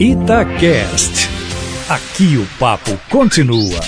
Itacast. 0.00 1.30
Aqui 1.88 2.36
o 2.36 2.58
papo 2.58 2.90
continua. 3.08 3.78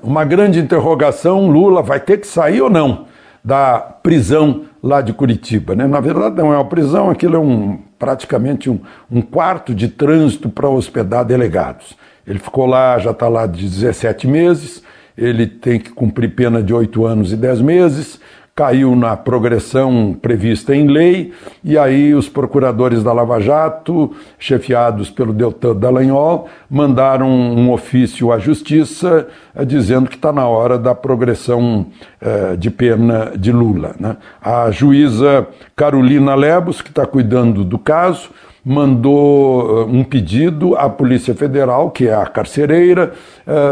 Uma 0.00 0.24
grande 0.24 0.60
interrogação: 0.60 1.50
Lula 1.50 1.82
vai 1.82 1.98
ter 1.98 2.18
que 2.18 2.28
sair 2.28 2.60
ou 2.60 2.70
não 2.70 3.06
da 3.42 3.80
prisão 3.80 4.66
lá 4.80 5.00
de 5.00 5.12
Curitiba? 5.12 5.74
Né? 5.74 5.88
Na 5.88 5.98
verdade, 5.98 6.36
não 6.36 6.52
é 6.52 6.56
uma 6.56 6.64
prisão, 6.64 7.10
aquilo 7.10 7.34
é 7.34 7.40
um, 7.40 7.80
praticamente 7.98 8.70
um, 8.70 8.78
um 9.10 9.20
quarto 9.20 9.74
de 9.74 9.88
trânsito 9.88 10.48
para 10.48 10.68
hospedar 10.68 11.24
delegados. 11.24 11.96
Ele 12.24 12.38
ficou 12.38 12.66
lá, 12.66 13.00
já 13.00 13.10
está 13.10 13.26
lá 13.26 13.48
de 13.48 13.68
17 13.68 14.28
meses, 14.28 14.80
ele 15.18 15.48
tem 15.48 15.80
que 15.80 15.90
cumprir 15.90 16.36
pena 16.36 16.62
de 16.62 16.72
8 16.72 17.04
anos 17.04 17.32
e 17.32 17.36
10 17.36 17.60
meses 17.62 18.20
caiu 18.54 18.94
na 18.94 19.16
progressão 19.16 20.14
prevista 20.20 20.76
em 20.76 20.86
lei, 20.86 21.32
e 21.64 21.78
aí 21.78 22.14
os 22.14 22.28
procuradores 22.28 23.02
da 23.02 23.10
Lava 23.10 23.40
Jato, 23.40 24.12
chefiados 24.38 25.08
pelo 25.08 25.32
Deltan 25.32 25.74
Dallagnol, 25.74 26.48
mandaram 26.68 27.30
um 27.30 27.72
ofício 27.72 28.30
à 28.30 28.38
Justiça 28.38 29.26
eh, 29.54 29.64
dizendo 29.64 30.08
que 30.08 30.16
está 30.16 30.32
na 30.32 30.46
hora 30.46 30.78
da 30.78 30.94
progressão 30.94 31.86
eh, 32.20 32.54
de 32.56 32.70
pena 32.70 33.32
de 33.36 33.50
Lula. 33.50 33.94
Né? 33.98 34.18
A 34.42 34.70
juíza 34.70 35.46
Carolina 35.74 36.34
Lebos, 36.34 36.82
que 36.82 36.90
está 36.90 37.06
cuidando 37.06 37.64
do 37.64 37.78
caso, 37.78 38.28
mandou 38.62 39.80
eh, 39.80 39.84
um 39.84 40.04
pedido 40.04 40.76
à 40.76 40.90
Polícia 40.90 41.34
Federal, 41.34 41.90
que 41.90 42.06
é 42.06 42.14
a 42.14 42.26
carcereira, 42.26 43.12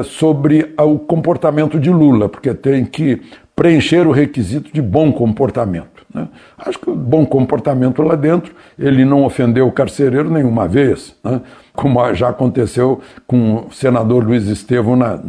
sobre 0.04 0.74
o 0.76 0.98
comportamento 0.98 1.78
de 1.78 1.90
Lula, 1.90 2.28
porque 2.28 2.52
tem 2.52 2.84
que 2.84 3.22
preencher 3.60 4.06
o 4.06 4.10
requisito 4.10 4.72
de 4.72 4.80
bom 4.80 5.12
comportamento. 5.12 6.06
Né? 6.14 6.26
Acho 6.56 6.78
que 6.78 6.88
o 6.88 6.96
bom 6.96 7.26
comportamento 7.26 8.00
lá 8.00 8.14
dentro, 8.14 8.54
ele 8.78 9.04
não 9.04 9.22
ofendeu 9.22 9.68
o 9.68 9.70
carcereiro 9.70 10.30
nenhuma 10.30 10.66
vez, 10.66 11.14
né? 11.22 11.42
como 11.74 12.14
já 12.14 12.30
aconteceu 12.30 13.02
com 13.26 13.66
o 13.66 13.70
senador 13.70 14.24
Luiz 14.24 14.46
Estevão 14.46 14.96
na, 14.96 15.20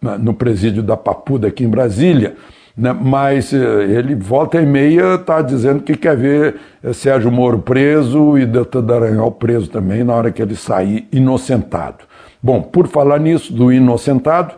na, 0.00 0.16
no 0.16 0.32
presídio 0.32 0.84
da 0.84 0.96
Papuda 0.96 1.48
aqui 1.48 1.64
em 1.64 1.68
Brasília. 1.68 2.36
Né? 2.76 2.92
Mas 2.92 3.52
eh, 3.52 3.58
ele 3.58 4.14
volta 4.14 4.62
e 4.62 4.66
meia 4.66 5.16
está 5.16 5.42
dizendo 5.42 5.82
que 5.82 5.96
quer 5.96 6.16
ver 6.16 6.60
eh, 6.84 6.92
Sérgio 6.92 7.32
Moro 7.32 7.58
preso 7.58 8.38
e 8.38 8.46
Deltan 8.46 8.84
Dallagnol 8.84 9.32
preso 9.32 9.68
também 9.68 10.04
na 10.04 10.14
hora 10.14 10.30
que 10.30 10.40
ele 10.40 10.54
sair 10.54 11.08
inocentado. 11.10 12.04
Bom, 12.40 12.62
por 12.62 12.86
falar 12.86 13.18
nisso, 13.18 13.52
do 13.52 13.72
inocentado, 13.72 14.54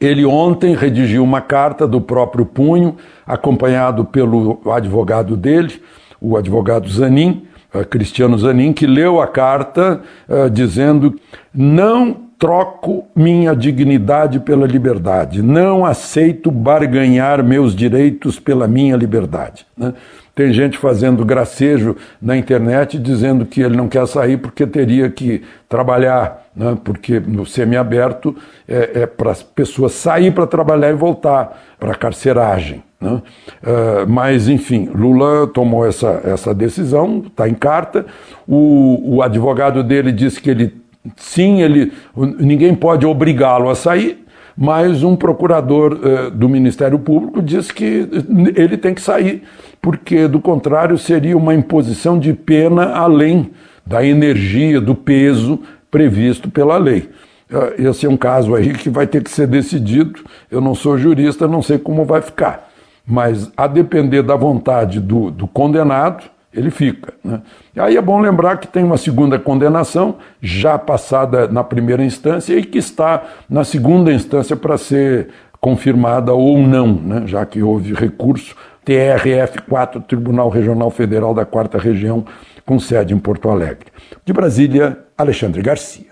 ele 0.00 0.24
ontem 0.24 0.74
redigiu 0.74 1.22
uma 1.22 1.40
carta 1.40 1.86
do 1.86 2.00
próprio 2.00 2.44
punho, 2.44 2.96
acompanhado 3.26 4.04
pelo 4.04 4.60
advogado 4.72 5.36
dele, 5.36 5.80
o 6.20 6.36
advogado 6.36 6.88
Zanin, 6.88 7.46
eh, 7.74 7.84
Cristiano 7.84 8.38
Zanin, 8.38 8.72
que 8.72 8.86
leu 8.86 9.20
a 9.20 9.26
carta 9.26 10.02
uh, 10.28 10.50
dizendo: 10.50 11.18
não 11.54 12.31
troco 12.42 13.04
minha 13.14 13.54
dignidade 13.54 14.40
pela 14.40 14.66
liberdade, 14.66 15.40
não 15.40 15.86
aceito 15.86 16.50
barganhar 16.50 17.40
meus 17.44 17.72
direitos 17.72 18.40
pela 18.40 18.66
minha 18.66 18.96
liberdade. 18.96 19.64
Né? 19.76 19.94
Tem 20.34 20.52
gente 20.52 20.76
fazendo 20.76 21.24
gracejo 21.24 21.94
na 22.20 22.36
internet 22.36 22.98
dizendo 22.98 23.46
que 23.46 23.60
ele 23.60 23.76
não 23.76 23.86
quer 23.86 24.08
sair 24.08 24.38
porque 24.38 24.66
teria 24.66 25.08
que 25.08 25.40
trabalhar, 25.68 26.48
né? 26.56 26.76
porque 26.82 27.20
no 27.20 27.46
semiaberto 27.46 28.34
é, 28.66 29.02
é 29.02 29.06
para 29.06 29.30
as 29.30 29.40
pessoas 29.40 29.92
sair 29.92 30.34
para 30.34 30.44
trabalhar 30.44 30.90
e 30.90 30.94
voltar 30.94 31.62
para 31.78 31.92
a 31.92 31.94
carceragem. 31.94 32.82
Né? 33.00 33.22
Uh, 33.62 34.08
mas, 34.08 34.48
enfim, 34.48 34.90
Lula 34.92 35.46
tomou 35.46 35.86
essa, 35.86 36.20
essa 36.24 36.52
decisão, 36.52 37.22
está 37.24 37.48
em 37.48 37.54
carta. 37.54 38.04
O, 38.48 39.16
o 39.16 39.22
advogado 39.22 39.84
dele 39.84 40.10
disse 40.10 40.40
que 40.40 40.50
ele 40.50 40.81
Sim, 41.16 41.62
ele, 41.62 41.92
ninguém 42.38 42.74
pode 42.74 43.04
obrigá-lo 43.04 43.68
a 43.68 43.74
sair, 43.74 44.24
mas 44.56 45.02
um 45.02 45.16
procurador 45.16 45.98
eh, 46.02 46.30
do 46.30 46.48
Ministério 46.48 46.98
Público 46.98 47.42
diz 47.42 47.72
que 47.72 48.08
ele 48.54 48.76
tem 48.76 48.94
que 48.94 49.00
sair, 49.00 49.42
porque 49.80 50.28
do 50.28 50.40
contrário 50.40 50.96
seria 50.96 51.36
uma 51.36 51.54
imposição 51.54 52.18
de 52.18 52.32
pena 52.32 52.92
além 52.92 53.50
da 53.84 54.04
energia, 54.04 54.80
do 54.80 54.94
peso 54.94 55.58
previsto 55.90 56.50
pela 56.50 56.78
lei. 56.78 57.08
Uh, 57.50 57.88
esse 57.88 58.06
é 58.06 58.08
um 58.08 58.16
caso 58.16 58.54
aí 58.54 58.72
que 58.72 58.88
vai 58.88 59.06
ter 59.06 59.22
que 59.22 59.30
ser 59.30 59.46
decidido. 59.46 60.24
Eu 60.50 60.60
não 60.60 60.74
sou 60.74 60.96
jurista, 60.96 61.46
não 61.46 61.60
sei 61.60 61.78
como 61.78 62.04
vai 62.04 62.22
ficar. 62.22 62.70
Mas 63.06 63.52
a 63.56 63.66
depender 63.66 64.22
da 64.22 64.36
vontade 64.36 65.00
do, 65.00 65.30
do 65.30 65.46
condenado, 65.46 66.24
ele 66.54 66.70
fica. 66.70 67.12
Né? 67.24 67.40
Aí 67.76 67.96
é 67.96 68.00
bom 68.02 68.20
lembrar 68.20 68.58
que 68.58 68.66
tem 68.66 68.84
uma 68.84 68.96
segunda 68.96 69.38
condenação, 69.38 70.16
já 70.40 70.78
passada 70.78 71.48
na 71.48 71.64
primeira 71.64 72.04
instância, 72.04 72.54
e 72.54 72.64
que 72.64 72.78
está 72.78 73.22
na 73.48 73.64
segunda 73.64 74.12
instância 74.12 74.56
para 74.56 74.76
ser 74.76 75.28
confirmada 75.60 76.32
ou 76.32 76.58
não, 76.58 76.92
né? 76.92 77.22
já 77.26 77.46
que 77.46 77.62
houve 77.62 77.94
recurso 77.94 78.54
TRF4, 78.86 80.04
Tribunal 80.04 80.48
Regional 80.48 80.90
Federal 80.90 81.32
da 81.32 81.44
Quarta 81.44 81.78
Região, 81.78 82.24
com 82.66 82.78
sede 82.78 83.14
em 83.14 83.18
Porto 83.18 83.48
Alegre. 83.48 83.86
De 84.24 84.32
Brasília, 84.32 84.98
Alexandre 85.16 85.62
Garcia. 85.62 86.11